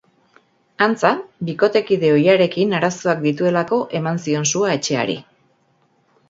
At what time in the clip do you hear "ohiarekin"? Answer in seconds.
2.13-2.73